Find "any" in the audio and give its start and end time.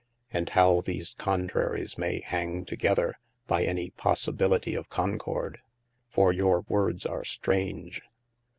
3.63-3.91